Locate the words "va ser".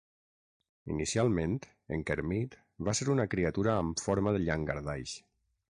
2.89-3.09